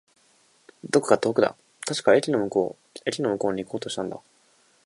[0.83, 1.55] どこか遠くだ。
[1.85, 2.99] 確か、駅の向こう。
[3.05, 4.19] 駅の向こうに行こうとしたんだ。